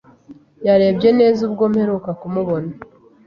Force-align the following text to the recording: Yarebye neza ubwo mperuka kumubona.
Yarebye 0.67 1.09
neza 1.19 1.39
ubwo 1.47 1.63
mperuka 1.73 2.09
kumubona. 2.19 2.71